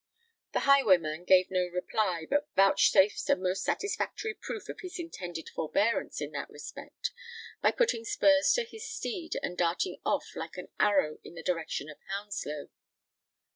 [0.53, 6.19] The highwayman gave no reply; but vouchsafed a most satisfactory proof of his intended forbearance
[6.21, 7.11] in that respect,
[7.61, 11.87] by putting spurs to his steed, and darting off like an arrow in the direction
[11.87, 12.69] of Hounslow.